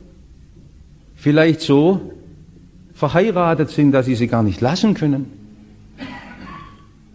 vielleicht 1.15 1.61
so 1.61 2.11
verheiratet 2.93 3.69
sind, 3.69 3.93
dass 3.93 4.05
Sie 4.05 4.15
sie 4.15 4.27
gar 4.27 4.43
nicht 4.43 4.59
lassen 4.59 4.95
können. 4.95 5.31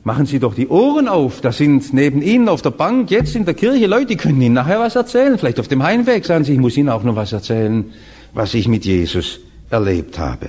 Machen 0.04 0.24
Sie 0.24 0.38
doch 0.38 0.54
die 0.54 0.68
Ohren 0.68 1.06
auf. 1.06 1.42
Da 1.42 1.52
sind 1.52 1.92
neben 1.92 2.22
Ihnen 2.22 2.48
auf 2.48 2.62
der 2.62 2.70
Bank, 2.70 3.10
jetzt 3.10 3.36
in 3.36 3.44
der 3.44 3.52
Kirche 3.52 3.88
Leute, 3.88 4.06
die 4.06 4.16
können 4.16 4.40
Ihnen 4.40 4.54
nachher 4.54 4.80
was 4.80 4.96
erzählen. 4.96 5.36
Vielleicht 5.36 5.60
auf 5.60 5.68
dem 5.68 5.82
Heimweg 5.82 6.24
sagen 6.24 6.44
Sie, 6.44 6.54
ich 6.54 6.58
muss 6.58 6.78
Ihnen 6.78 6.88
auch 6.88 7.02
noch 7.02 7.14
was 7.14 7.34
erzählen, 7.34 7.84
was 8.32 8.54
ich 8.54 8.68
mit 8.68 8.86
Jesus 8.86 9.38
erlebt 9.68 10.18
habe. 10.18 10.48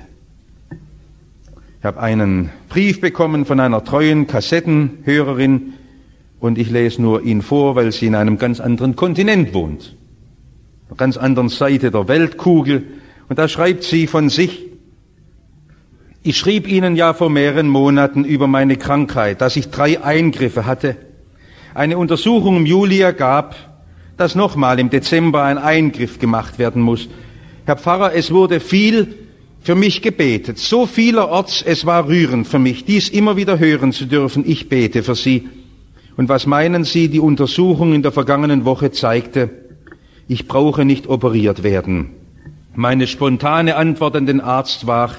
Ich 1.82 1.86
habe 1.86 2.00
einen 2.00 2.52
Brief 2.70 3.02
bekommen 3.02 3.44
von 3.44 3.60
einer 3.60 3.84
treuen 3.84 4.28
Kassettenhörerin 4.28 5.74
und 6.40 6.60
ich 6.60 6.70
lese 6.70 7.02
nur 7.02 7.24
ihn 7.24 7.42
vor, 7.42 7.76
weil 7.76 7.92
sie 7.92 8.06
in 8.06 8.14
einem 8.14 8.38
ganz 8.38 8.60
anderen 8.60 8.96
Kontinent 8.96 9.56
wohnt, 9.56 9.98
einer 10.90 10.98
ganz 10.98 11.18
anderen 11.18 11.50
Seite 11.50 11.90
der 11.90 12.08
Weltkugel. 12.08 12.84
Und 13.30 13.40
da 13.40 13.48
schreibt 13.48 13.82
sie 13.82 14.06
von 14.06 14.30
sich, 14.30 14.68
ich 16.22 16.38
schrieb 16.38 16.68
Ihnen 16.68 16.96
ja 16.96 17.16
vor 17.16 17.32
mehreren 17.32 17.68
Monaten 17.68 18.26
über 18.26 18.46
meine 18.46 18.78
Krankheit, 18.78 19.42
dass 19.42 19.56
ich 19.56 19.72
drei 19.72 20.04
Eingriffe 20.04 20.68
hatte. 20.68 20.98
Eine 21.74 21.98
Untersuchung 21.98 22.58
im 22.58 22.68
Juli 22.68 23.00
ergab, 23.00 23.56
dass 24.18 24.36
nochmal 24.36 24.78
im 24.78 24.92
Dezember 24.92 25.42
ein 25.42 25.58
Eingriff 25.58 26.20
gemacht 26.20 26.60
werden 26.60 26.84
muss. 26.84 27.10
Herr 27.66 27.78
Pfarrer, 27.78 28.14
es 28.14 28.30
wurde 28.30 28.60
viel 28.60 29.16
für 29.62 29.76
mich 29.76 30.02
gebetet, 30.02 30.58
so 30.58 30.88
vielerorts, 30.88 31.62
es 31.62 31.86
war 31.86 32.08
rührend 32.08 32.48
für 32.48 32.60
mich, 32.60 32.84
dies 32.84 33.10
immer 33.10 33.38
wieder 33.38 33.60
hören 33.60 33.92
zu 33.92 34.06
dürfen, 34.06 34.44
ich 34.46 34.70
bete 34.70 35.04
für 35.04 35.16
Sie. 35.16 35.48
Und 36.18 36.30
was 36.30 36.48
meinen 36.48 36.84
Sie, 36.84 37.08
die 37.10 37.20
Untersuchung 37.20 37.94
in 37.94 38.02
der 38.02 38.12
vergangenen 38.12 38.66
Woche 38.66 38.92
zeigte, 38.92 39.50
ich 40.28 40.48
brauche 40.48 40.84
nicht 40.84 41.08
operiert 41.08 41.64
werden. 41.64 42.10
Meine 42.74 43.06
spontane 43.06 43.76
Antwort 43.76 44.16
an 44.16 44.26
den 44.26 44.42
Arzt 44.42 44.88
war, 44.88 45.16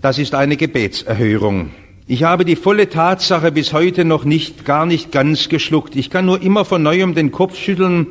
das 0.00 0.18
ist 0.18 0.34
eine 0.34 0.56
Gebetserhörung. 0.56 1.70
Ich 2.06 2.22
habe 2.22 2.44
die 2.44 2.56
volle 2.56 2.88
Tatsache 2.88 3.50
bis 3.50 3.72
heute 3.72 4.04
noch 4.04 4.24
nicht, 4.24 4.64
gar 4.64 4.86
nicht 4.86 5.10
ganz 5.10 5.48
geschluckt. 5.48 5.96
Ich 5.96 6.08
kann 6.08 6.24
nur 6.24 6.40
immer 6.40 6.64
von 6.64 6.82
neuem 6.82 7.14
den 7.14 7.32
Kopf 7.32 7.56
schütteln 7.58 8.06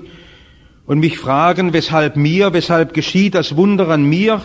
und 0.88 1.00
mich 1.00 1.20
fragen, 1.20 1.74
weshalb 1.74 2.16
mir, 2.16 2.54
weshalb 2.54 2.94
geschieht 2.94 3.36
das 3.36 3.56
Wunder 3.56 3.90
an 3.90 4.06
mir? 4.06 4.42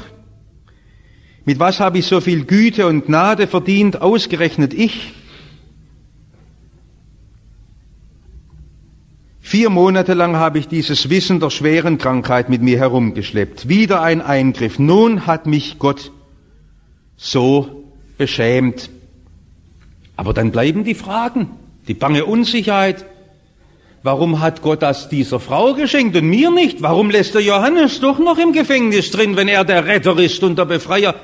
Mit 1.45 1.59
was 1.59 1.81
habe 1.81 1.99
ich 1.99 2.07
so 2.07 2.21
viel 2.21 2.45
Güte 2.45 2.87
und 2.87 3.07
Gnade 3.07 3.47
verdient, 3.47 4.03
ausgerechnet 4.03 4.75
ich? 4.75 5.15
Vier 9.41 9.71
Monate 9.71 10.15
lang 10.15 10.37
habe 10.37 10.59
ich 10.59 10.67
dieses 10.67 11.11
Wissen 11.11 11.39
der 11.39 11.51
schweren 11.51 11.99
Krankheit 11.99 12.49
mit 12.49 12.63
mir 12.63 12.79
herumgeschleppt. 12.79 13.69
Wieder 13.69 14.03
ein 14.03 14.21
Eingriff. 14.21 14.79
Nun 14.79 15.27
hat 15.27 15.47
mich 15.47 15.79
Gott 15.79 16.11
so 17.17 17.85
beschämt. 18.19 18.91
Aber 20.17 20.33
dann 20.33 20.53
bleiben 20.53 20.85
die 20.85 20.95
Fragen, 20.95 21.51
die 21.87 21.95
bange 21.95 22.25
Unsicherheit. 22.25 23.05
Warum 24.05 24.41
hat 24.41 24.63
Gott 24.63 24.83
das 24.83 25.09
dieser 25.09 25.39
Frau 25.39 25.75
geschenkt 25.75 26.17
und 26.17 26.29
mir 26.29 26.51
nicht? 26.51 26.83
Warum 26.83 27.09
lässt 27.09 27.37
er 27.37 27.41
Johannes 27.41 28.01
doch 28.01 28.19
noch 28.19 28.37
im 28.37 28.53
Gefängnis 28.53 29.13
drin, 29.13 29.37
wenn 29.37 29.47
er 29.47 29.65
der 29.65 29.87
Retter 29.87 30.19
ist 30.19 30.43
und 30.43 30.59
der 30.59 30.65
Befreier? 30.65 31.15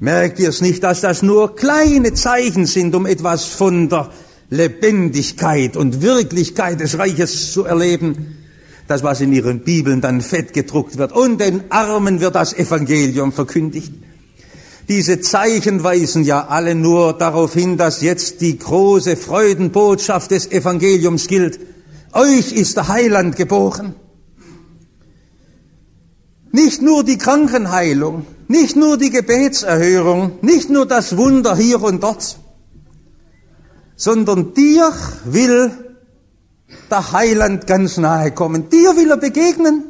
Merkt 0.00 0.40
ihr 0.40 0.48
es 0.48 0.60
nicht, 0.60 0.82
dass 0.82 1.02
das 1.02 1.22
nur 1.22 1.54
kleine 1.54 2.14
Zeichen 2.14 2.66
sind, 2.66 2.96
um 2.96 3.06
etwas 3.06 3.44
von 3.44 3.88
der 3.88 4.10
Lebendigkeit 4.50 5.76
und 5.76 6.02
Wirklichkeit 6.02 6.80
des 6.80 6.98
Reiches 6.98 7.52
zu 7.52 7.64
erleben? 7.64 8.38
Das, 8.88 9.04
was 9.04 9.20
in 9.20 9.32
ihren 9.32 9.60
Bibeln 9.60 10.00
dann 10.00 10.20
fett 10.20 10.52
gedruckt 10.52 10.98
wird. 10.98 11.12
Und 11.12 11.40
den 11.40 11.70
Armen 11.70 12.20
wird 12.20 12.34
das 12.34 12.52
Evangelium 12.52 13.30
verkündigt. 13.30 13.92
Diese 14.88 15.20
Zeichen 15.20 15.84
weisen 15.84 16.24
ja 16.24 16.46
alle 16.48 16.74
nur 16.74 17.12
darauf 17.12 17.54
hin, 17.54 17.76
dass 17.76 18.02
jetzt 18.02 18.40
die 18.40 18.58
große 18.58 19.16
Freudenbotschaft 19.16 20.30
des 20.30 20.50
Evangeliums 20.50 21.28
gilt. 21.28 21.60
Euch 22.12 22.52
ist 22.52 22.76
der 22.76 22.88
Heiland 22.88 23.36
geboren. 23.36 23.94
Nicht 26.50 26.82
nur 26.82 27.04
die 27.04 27.16
Krankenheilung, 27.16 28.26
nicht 28.48 28.76
nur 28.76 28.98
die 28.98 29.10
Gebetserhörung, 29.10 30.38
nicht 30.42 30.68
nur 30.68 30.84
das 30.84 31.16
Wunder 31.16 31.56
hier 31.56 31.82
und 31.82 32.02
dort, 32.02 32.38
sondern 33.96 34.52
dir 34.52 34.92
will 35.24 35.70
der 36.90 37.12
Heiland 37.12 37.66
ganz 37.66 37.96
nahe 37.96 38.32
kommen. 38.32 38.68
Dir 38.68 38.96
will 38.96 39.10
er 39.10 39.16
begegnen. 39.16 39.84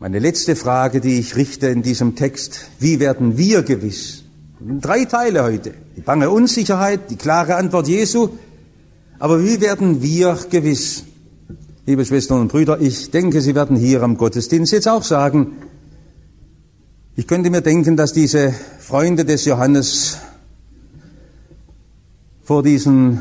Meine 0.00 0.20
letzte 0.20 0.54
Frage, 0.54 1.00
die 1.00 1.18
ich 1.18 1.34
richte 1.34 1.66
in 1.66 1.82
diesem 1.82 2.14
Text, 2.14 2.70
wie 2.78 3.00
werden 3.00 3.36
wir 3.36 3.64
gewiss? 3.64 4.22
Drei 4.60 5.04
Teile 5.06 5.42
heute. 5.42 5.74
Die 5.96 6.02
bange 6.02 6.30
Unsicherheit, 6.30 7.10
die 7.10 7.16
klare 7.16 7.56
Antwort 7.56 7.88
Jesu. 7.88 8.28
Aber 9.18 9.42
wie 9.42 9.60
werden 9.60 10.00
wir 10.00 10.38
gewiss? 10.50 11.02
Liebe 11.84 12.04
Schwestern 12.04 12.42
und 12.42 12.52
Brüder, 12.52 12.80
ich 12.80 13.10
denke, 13.10 13.40
Sie 13.40 13.56
werden 13.56 13.76
hier 13.76 14.04
am 14.04 14.16
Gottesdienst 14.16 14.72
jetzt 14.72 14.86
auch 14.86 15.02
sagen, 15.02 15.56
ich 17.16 17.26
könnte 17.26 17.50
mir 17.50 17.62
denken, 17.62 17.96
dass 17.96 18.12
diese 18.12 18.54
Freunde 18.78 19.24
des 19.24 19.46
Johannes 19.46 20.18
vor 22.44 22.62
diesen 22.62 23.20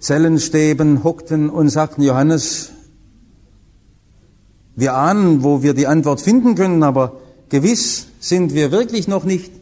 Zellenstäben 0.00 1.04
hockten 1.04 1.48
und 1.48 1.68
sagten, 1.68 2.02
Johannes, 2.02 2.73
wir 4.76 4.94
ahnen, 4.94 5.42
wo 5.42 5.62
wir 5.62 5.74
die 5.74 5.86
Antwort 5.86 6.20
finden 6.20 6.54
können, 6.54 6.82
aber 6.82 7.20
gewiss 7.48 8.08
sind 8.20 8.54
wir 8.54 8.72
wirklich 8.72 9.08
noch 9.08 9.24
nicht. 9.24 9.52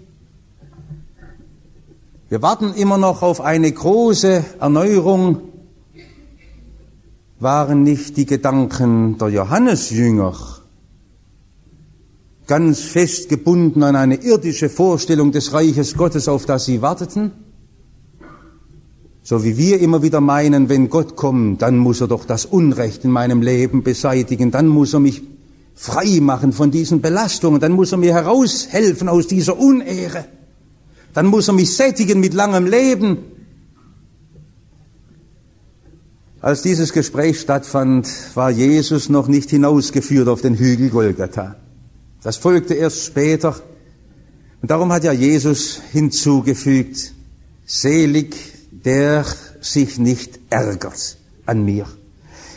Wir 2.28 2.40
warten 2.40 2.72
immer 2.74 2.96
noch 2.96 3.22
auf 3.22 3.40
eine 3.40 3.70
große 3.70 4.44
Erneuerung. 4.58 5.42
Waren 7.40 7.82
nicht 7.82 8.16
die 8.16 8.24
Gedanken 8.24 9.18
der 9.18 9.28
Johannesjünger 9.28 10.34
ganz 12.46 12.80
fest 12.80 13.28
gebunden 13.28 13.82
an 13.82 13.96
eine 13.96 14.16
irdische 14.16 14.68
Vorstellung 14.68 15.32
des 15.32 15.52
Reiches 15.52 15.96
Gottes, 15.96 16.28
auf 16.28 16.44
das 16.44 16.64
sie 16.66 16.82
warteten? 16.82 17.32
So 19.24 19.44
wie 19.44 19.56
wir 19.56 19.80
immer 19.80 20.02
wieder 20.02 20.20
meinen, 20.20 20.68
wenn 20.68 20.90
Gott 20.90 21.14
kommt, 21.14 21.62
dann 21.62 21.78
muss 21.78 22.00
er 22.00 22.08
doch 22.08 22.24
das 22.24 22.44
Unrecht 22.44 23.04
in 23.04 23.10
meinem 23.10 23.40
Leben 23.40 23.82
beseitigen, 23.84 24.50
dann 24.50 24.66
muss 24.66 24.94
er 24.94 25.00
mich 25.00 25.22
frei 25.74 26.18
machen 26.20 26.52
von 26.52 26.70
diesen 26.70 27.00
Belastungen, 27.00 27.60
dann 27.60 27.72
muss 27.72 27.92
er 27.92 27.98
mir 27.98 28.12
heraushelfen 28.14 29.08
aus 29.08 29.28
dieser 29.28 29.58
Unehre, 29.58 30.24
dann 31.14 31.26
muss 31.26 31.48
er 31.48 31.54
mich 31.54 31.74
sättigen 31.74 32.18
mit 32.18 32.34
langem 32.34 32.66
Leben. 32.66 33.18
Als 36.40 36.62
dieses 36.62 36.92
Gespräch 36.92 37.38
stattfand, 37.38 38.08
war 38.34 38.50
Jesus 38.50 39.08
noch 39.08 39.28
nicht 39.28 39.50
hinausgeführt 39.50 40.26
auf 40.26 40.42
den 40.42 40.56
Hügel 40.56 40.90
Golgatha. 40.90 41.54
Das 42.24 42.36
folgte 42.36 42.74
erst 42.74 43.04
später. 43.04 43.54
Und 44.60 44.70
darum 44.70 44.92
hat 44.92 45.04
ja 45.04 45.12
Jesus 45.12 45.80
hinzugefügt, 45.92 47.14
selig 47.64 48.51
der 48.84 49.24
sich 49.60 49.98
nicht 49.98 50.40
ärgert 50.50 51.16
an 51.46 51.64
mir. 51.64 51.86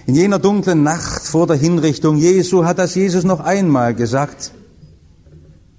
In 0.08 0.15
jener 0.15 0.39
dunklen 0.39 0.84
Nacht 0.84 1.24
vor 1.24 1.48
der 1.48 1.55
Hinrichtung 1.55 2.17
Jesu 2.17 2.65
hat 2.65 2.77
das 2.77 2.96
Jesus 2.96 3.24
noch 3.24 3.39
einmal 3.39 3.96
gesagt, 3.96 4.51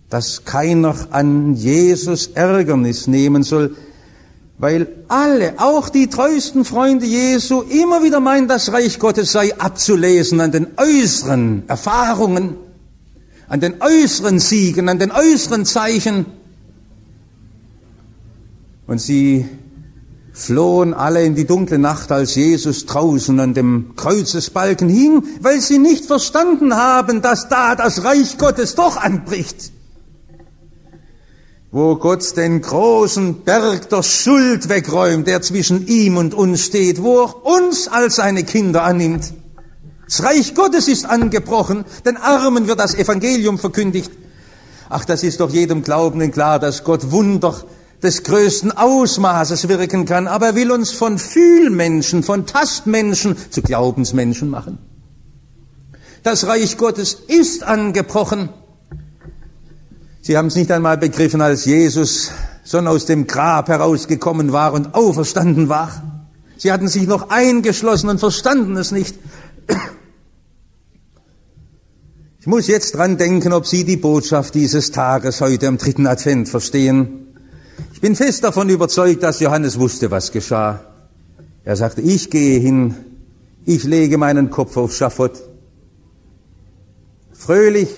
dass 0.08 0.44
keiner 0.44 0.94
an 1.10 1.54
Jesus 1.54 2.28
Ärgernis 2.28 3.06
nehmen 3.06 3.42
soll, 3.42 3.76
weil 4.58 4.88
alle, 5.08 5.54
auch 5.58 5.88
die 5.90 6.08
treuesten 6.08 6.64
Freunde 6.64 7.06
Jesu, 7.06 7.60
immer 7.62 8.02
wieder 8.02 8.20
meinen, 8.20 8.48
das 8.48 8.72
Reich 8.72 8.98
Gottes 8.98 9.32
sei 9.32 9.54
abzulesen 9.58 10.40
an 10.40 10.50
den 10.50 10.68
äußeren 10.76 11.64
Erfahrungen, 11.68 12.56
an 13.48 13.60
den 13.60 13.80
äußeren 13.80 14.38
Siegen, 14.38 14.88
an 14.88 14.98
den 14.98 15.12
äußeren 15.12 15.66
Zeichen. 15.66 16.26
Und 18.86 19.00
sie 19.00 19.46
flohen 20.37 20.93
alle 20.93 21.25
in 21.25 21.35
die 21.35 21.47
dunkle 21.47 21.78
Nacht, 21.78 22.12
als 22.12 22.35
Jesus 22.35 22.85
draußen 22.85 23.40
an 23.40 23.55
dem 23.55 23.97
Kreuzesbalken 23.97 24.87
hing, 24.87 25.25
weil 25.40 25.62
sie 25.62 25.78
nicht 25.78 26.05
verstanden 26.05 26.76
haben, 26.76 27.23
dass 27.23 27.49
da 27.49 27.75
das 27.75 28.05
Reich 28.05 28.37
Gottes 28.37 28.75
doch 28.75 28.99
anbricht. 28.99 29.73
Wo 31.73 31.97
Gott 31.97 32.37
den 32.37 32.61
großen 32.61 33.45
Berg 33.45 33.88
der 33.88 34.02
Schuld 34.02 34.69
wegräumt, 34.69 35.26
der 35.26 35.40
zwischen 35.40 35.87
ihm 35.87 36.19
und 36.19 36.35
uns 36.35 36.66
steht, 36.66 37.02
wo 37.02 37.23
er 37.23 37.47
uns 37.47 37.88
als 37.88 38.16
seine 38.16 38.45
Kinder 38.45 38.83
annimmt. 38.85 39.33
Das 40.05 40.23
Reich 40.23 40.55
Gottes 40.55 40.87
ist 40.87 41.07
angebrochen, 41.07 41.87
den 42.05 42.19
Armen 42.19 42.69
wird 42.69 42.78
das 42.78 42.95
Evangelium 42.95 43.59
verkündigt. 43.59 44.12
Ach, 44.90 45.07
das 45.07 45.23
ist 45.23 45.40
doch 45.40 45.50
jedem 45.50 45.83
Glaubenden 45.83 46.31
klar, 46.31 46.59
dass 46.59 46.85
Gott 46.85 47.11
Wunder 47.11 47.55
des 48.02 48.22
größten 48.22 48.72
Ausmaßes 48.72 49.68
wirken 49.68 50.04
kann, 50.04 50.26
aber 50.26 50.46
er 50.46 50.54
will 50.54 50.70
uns 50.70 50.92
von 50.92 51.18
Fühlmenschen, 51.18 52.22
von 52.22 52.46
Tastmenschen 52.46 53.36
zu 53.50 53.62
Glaubensmenschen 53.62 54.50
machen. 54.50 54.78
Das 56.22 56.46
Reich 56.46 56.76
Gottes 56.76 57.14
ist 57.28 57.62
angebrochen. 57.62 58.48
Sie 60.22 60.36
haben 60.36 60.48
es 60.48 60.56
nicht 60.56 60.72
einmal 60.72 60.98
begriffen, 60.98 61.40
als 61.40 61.64
Jesus 61.64 62.32
schon 62.64 62.88
aus 62.88 63.06
dem 63.06 63.26
Grab 63.26 63.68
herausgekommen 63.68 64.52
war 64.52 64.72
und 64.72 64.94
auferstanden 64.94 65.68
war. 65.68 66.02
Sie 66.56 66.72
hatten 66.72 66.88
sich 66.88 67.06
noch 67.06 67.30
eingeschlossen 67.30 68.08
und 68.08 68.18
verstanden 68.18 68.76
es 68.76 68.90
nicht. 68.90 69.16
Ich 72.40 72.46
muss 72.46 72.66
jetzt 72.66 72.94
dran 72.94 73.18
denken, 73.18 73.52
ob 73.52 73.66
Sie 73.66 73.84
die 73.84 73.96
Botschaft 73.96 74.54
dieses 74.54 74.90
Tages 74.90 75.40
heute 75.40 75.68
am 75.68 75.78
dritten 75.78 76.06
Advent 76.06 76.48
verstehen. 76.48 77.25
Ich 77.96 78.02
bin 78.02 78.14
fest 78.14 78.44
davon 78.44 78.68
überzeugt, 78.68 79.22
dass 79.22 79.40
Johannes 79.40 79.80
wusste, 79.80 80.10
was 80.10 80.30
geschah. 80.30 80.80
Er 81.64 81.76
sagte, 81.76 82.02
ich 82.02 82.28
gehe 82.28 82.60
hin, 82.60 82.94
ich 83.64 83.84
lege 83.84 84.18
meinen 84.18 84.50
Kopf 84.50 84.76
auf 84.76 84.94
Schafott. 84.94 85.42
Fröhlich, 87.32 87.88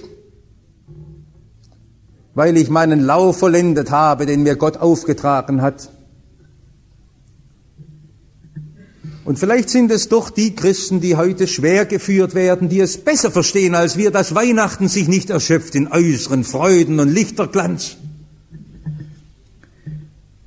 weil 2.37 2.56
ich 2.56 2.70
meinen 2.70 3.00
Lauf 3.00 3.38
vollendet 3.38 3.90
habe, 3.90 4.24
den 4.24 4.44
mir 4.44 4.54
Gott 4.54 4.76
aufgetragen 4.76 5.62
hat. 5.62 5.90
Und 9.24 9.40
vielleicht 9.40 9.68
sind 9.68 9.90
es 9.90 10.08
doch 10.08 10.30
die 10.30 10.54
Christen, 10.54 11.00
die 11.00 11.16
heute 11.16 11.48
schwer 11.48 11.87
geführt 11.87 12.37
werden, 12.37 12.68
die 12.68 12.78
es 12.78 12.98
besser 12.98 13.32
verstehen 13.32 13.74
als 13.74 13.96
wir, 13.96 14.12
dass 14.12 14.37
Weihnachten 14.37 14.87
sich 14.87 15.08
nicht 15.08 15.28
erschöpft 15.28 15.74
in 15.74 15.88
äußeren 15.88 16.44
Freuden 16.44 17.00
und 17.00 17.08
Lichterglanz 17.08 17.96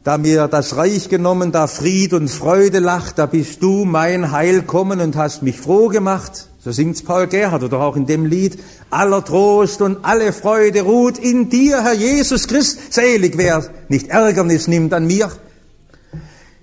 da 0.03 0.17
mir 0.17 0.47
das 0.47 0.75
Reich 0.77 1.09
genommen, 1.09 1.51
da 1.51 1.67
Fried 1.67 2.13
und 2.13 2.29
Freude 2.29 2.79
lacht, 2.79 3.19
da 3.19 3.27
bist 3.27 3.61
du 3.61 3.85
mein 3.85 4.31
Heil 4.31 4.63
kommen 4.63 4.99
und 4.99 5.15
hast 5.15 5.43
mich 5.43 5.57
froh 5.57 5.89
gemacht. 5.89 6.47
So 6.63 6.71
singt's 6.71 7.03
Paul 7.03 7.27
Gerhard 7.27 7.63
oder 7.63 7.79
auch 7.79 7.95
in 7.95 8.05
dem 8.05 8.25
Lied. 8.25 8.59
Aller 8.89 9.23
Trost 9.23 9.81
und 9.81 10.03
alle 10.03 10.33
Freude 10.33 10.81
ruht 10.81 11.17
in 11.17 11.49
dir, 11.49 11.83
Herr 11.83 11.93
Jesus 11.93 12.47
Christ. 12.47 12.93
Selig 12.93 13.37
wer 13.37 13.63
nicht 13.89 14.09
Ärgernis 14.09 14.67
nimmt 14.67 14.93
an 14.93 15.05
mir. 15.05 15.31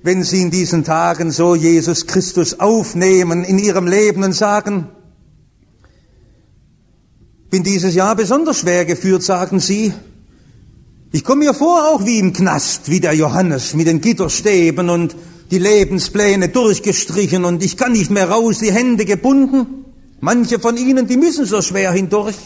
Wenn 0.02 0.22
sie 0.22 0.42
in 0.42 0.50
diesen 0.50 0.84
Tagen 0.84 1.30
so 1.30 1.54
Jesus 1.54 2.06
Christus 2.06 2.60
aufnehmen 2.60 3.44
in 3.44 3.58
ihrem 3.58 3.86
Leben 3.86 4.22
und 4.22 4.34
sagen, 4.34 4.88
bin 7.50 7.62
dieses 7.62 7.94
Jahr 7.94 8.14
besonders 8.14 8.58
schwer 8.58 8.84
geführt, 8.84 9.22
sagen 9.22 9.58
sie, 9.58 9.92
ich 11.10 11.24
komme 11.24 11.46
mir 11.46 11.54
vor 11.54 11.88
auch 11.88 12.04
wie 12.04 12.18
im 12.18 12.32
Knast, 12.32 12.90
wie 12.90 13.00
der 13.00 13.14
Johannes 13.14 13.74
mit 13.74 13.86
den 13.86 14.00
Gitterstäben 14.00 14.90
und 14.90 15.16
die 15.50 15.58
Lebenspläne 15.58 16.50
durchgestrichen 16.50 17.44
und 17.44 17.62
ich 17.62 17.76
kann 17.76 17.92
nicht 17.92 18.10
mehr 18.10 18.28
raus, 18.28 18.58
die 18.58 18.72
Hände 18.72 19.06
gebunden. 19.06 19.86
Manche 20.20 20.58
von 20.58 20.76
ihnen, 20.76 21.06
die 21.06 21.16
müssen 21.16 21.46
so 21.46 21.62
schwer 21.62 21.92
hindurch. 21.92 22.36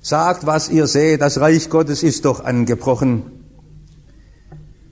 Sagt, 0.00 0.46
was 0.46 0.70
ihr 0.70 0.86
seht, 0.86 1.20
das 1.20 1.38
Reich 1.38 1.68
Gottes 1.68 2.02
ist 2.02 2.24
doch 2.24 2.42
angebrochen. 2.42 3.22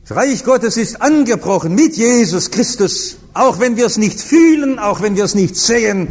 Das 0.07 0.17
Reich 0.17 0.45
Gottes 0.45 0.77
ist 0.77 1.03
angebrochen 1.03 1.75
mit 1.75 1.97
Jesus 1.97 2.51
Christus, 2.51 3.17
auch 3.35 3.59
wenn 3.59 3.77
wir 3.77 3.87
es 3.87 3.97
nicht 3.97 4.21
fühlen, 4.21 4.79
auch 4.79 5.01
wenn 5.01 5.17
wir 5.17 5.25
es 5.25 5.35
nicht 5.35 5.57
sehen, 5.57 6.09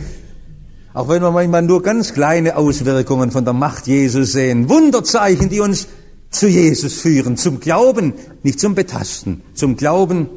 auch 0.97 1.09
wenn 1.09 1.21
wir 1.21 1.29
manchmal 1.29 1.61
nur 1.61 1.83
ganz 1.83 2.11
kleine 2.11 2.55
Auswirkungen 2.55 3.29
von 3.29 3.45
der 3.45 3.53
Macht 3.53 3.85
Jesus 3.85 4.31
sehen. 4.31 4.67
Wunderzeichen, 4.67 5.47
die 5.47 5.59
uns 5.59 5.87
zu 6.31 6.47
Jesus 6.47 6.95
führen, 6.95 7.37
zum 7.37 7.59
Glauben, 7.59 8.15
nicht 8.41 8.59
zum 8.59 8.73
Betasten, 8.73 9.43
zum 9.53 9.77
Glauben. 9.77 10.27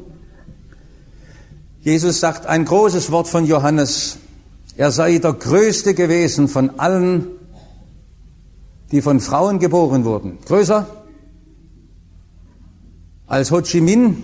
Jesus 1.79 2.19
sagt 2.19 2.45
ein 2.45 2.65
großes 2.65 3.09
Wort 3.09 3.27
von 3.27 3.47
Johannes. 3.47 4.19
Er 4.77 4.91
sei 4.91 5.17
der 5.17 5.33
Größte 5.33 5.95
gewesen 5.95 6.47
von 6.47 6.79
allen, 6.79 7.25
die 8.91 9.01
von 9.01 9.19
Frauen 9.19 9.57
geboren 9.57 10.05
wurden. 10.05 10.37
Größer 10.45 10.85
als 13.25 13.49
Ho 13.49 13.61
Chi 13.63 13.81
Minh 13.81 14.21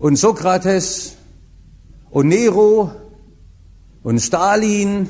und 0.00 0.16
Sokrates 0.16 1.12
und 2.10 2.26
Nero 2.26 2.90
und 4.02 4.18
Stalin 4.18 5.08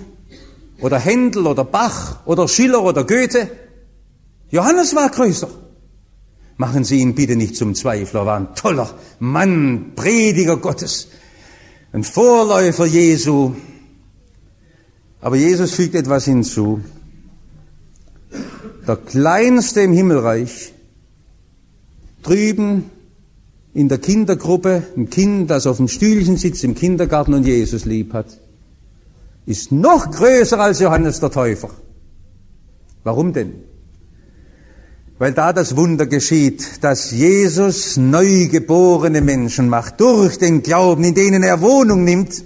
oder 0.80 0.98
Händel 0.98 1.46
oder 1.46 1.64
Bach 1.64 2.20
oder 2.26 2.48
Schiller 2.48 2.82
oder 2.82 3.04
Goethe. 3.04 3.48
Johannes 4.50 4.94
war 4.94 5.10
größer. 5.10 5.48
Machen 6.56 6.84
Sie 6.84 6.98
ihn 6.98 7.14
bitte 7.14 7.36
nicht 7.36 7.56
zum 7.56 7.74
Zweifler, 7.74 8.26
war 8.26 8.38
ein 8.38 8.54
toller 8.54 8.90
Mann, 9.20 9.92
Prediger 9.94 10.56
Gottes, 10.56 11.08
ein 11.92 12.02
Vorläufer 12.02 12.86
Jesu. 12.86 13.52
Aber 15.20 15.36
Jesus 15.36 15.72
fügt 15.72 15.94
etwas 15.94 16.24
hinzu. 16.24 16.80
Der 18.86 18.96
Kleinste 18.96 19.82
im 19.82 19.92
Himmelreich, 19.92 20.72
drüben 22.22 22.90
in 23.74 23.88
der 23.88 23.98
Kindergruppe, 23.98 24.84
ein 24.96 25.10
Kind, 25.10 25.50
das 25.50 25.66
auf 25.66 25.76
dem 25.76 25.88
Stühlchen 25.88 26.36
sitzt 26.36 26.64
im 26.64 26.74
Kindergarten 26.74 27.34
und 27.34 27.46
Jesus 27.46 27.84
lieb 27.84 28.12
hat 28.14 28.38
ist 29.48 29.72
noch 29.72 30.10
größer 30.10 30.60
als 30.60 30.78
Johannes 30.78 31.20
der 31.20 31.30
Täufer. 31.30 31.70
Warum 33.02 33.32
denn? 33.32 33.54
Weil 35.18 35.32
da 35.32 35.54
das 35.54 35.74
Wunder 35.74 36.04
geschieht, 36.04 36.84
dass 36.84 37.12
Jesus 37.12 37.96
neugeborene 37.96 39.22
Menschen 39.22 39.70
macht, 39.70 40.00
durch 40.00 40.38
den 40.38 40.62
Glauben, 40.62 41.02
in 41.02 41.14
denen 41.14 41.42
er 41.42 41.62
Wohnung 41.62 42.04
nimmt. 42.04 42.44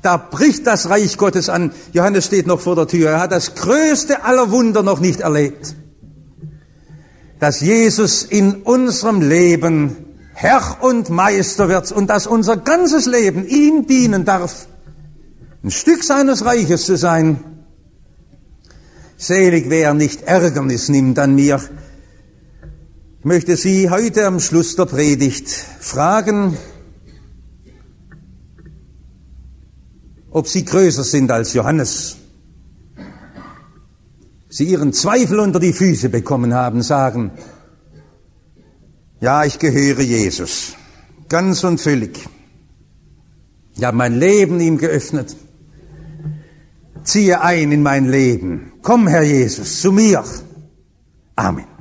Da 0.00 0.16
bricht 0.16 0.64
das 0.64 0.88
Reich 0.88 1.16
Gottes 1.18 1.48
an. 1.48 1.72
Johannes 1.92 2.26
steht 2.26 2.46
noch 2.46 2.60
vor 2.60 2.76
der 2.76 2.86
Tür. 2.86 3.10
Er 3.10 3.20
hat 3.20 3.32
das 3.32 3.56
größte 3.56 4.24
aller 4.24 4.52
Wunder 4.52 4.84
noch 4.84 5.00
nicht 5.00 5.20
erlebt. 5.20 5.74
Dass 7.40 7.60
Jesus 7.60 8.22
in 8.22 8.62
unserem 8.62 9.20
Leben 9.20 9.96
Herr 10.34 10.78
und 10.82 11.10
Meister 11.10 11.68
wird 11.68 11.90
und 11.90 12.08
dass 12.08 12.28
unser 12.28 12.56
ganzes 12.56 13.06
Leben 13.06 13.44
ihm 13.44 13.88
dienen 13.88 14.24
darf 14.24 14.68
ein 15.62 15.70
Stück 15.70 16.02
seines 16.02 16.44
Reiches 16.44 16.86
zu 16.86 16.96
sein. 16.96 17.38
Selig, 19.16 19.66
wer 19.68 19.94
nicht 19.94 20.22
Ärgernis 20.22 20.88
nimmt 20.88 21.18
an 21.18 21.36
mir. 21.36 21.60
Ich 23.20 23.24
möchte 23.24 23.56
Sie 23.56 23.88
heute 23.88 24.26
am 24.26 24.40
Schluss 24.40 24.74
der 24.74 24.86
Predigt 24.86 25.48
fragen, 25.48 26.56
ob 30.30 30.48
Sie 30.48 30.64
größer 30.64 31.04
sind 31.04 31.30
als 31.30 31.52
Johannes. 31.52 32.16
Sie 34.48 34.64
Ihren 34.64 34.92
Zweifel 34.92 35.38
unter 35.38 35.60
die 35.60 35.72
Füße 35.72 36.08
bekommen 36.08 36.54
haben, 36.54 36.82
sagen, 36.82 37.30
ja, 39.20 39.44
ich 39.44 39.60
gehöre 39.60 40.00
Jesus, 40.00 40.74
ganz 41.28 41.62
und 41.62 41.80
völlig. 41.80 42.28
Ich 43.76 43.84
habe 43.84 43.96
mein 43.96 44.18
Leben 44.18 44.58
ihm 44.58 44.78
geöffnet. 44.78 45.36
Ziehe 47.04 47.40
ein 47.40 47.72
in 47.72 47.82
mein 47.82 48.08
Leben. 48.08 48.72
Komm, 48.82 49.06
Herr 49.06 49.22
Jesus, 49.22 49.80
zu 49.80 49.92
mir. 49.92 50.24
Amen. 51.36 51.71